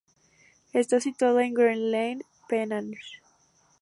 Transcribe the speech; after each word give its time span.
Está 0.73 0.99
situado 0.99 1.41
en 1.41 1.53
Green 1.53 1.91
Lane, 1.91 2.21
Penang. 2.49 2.91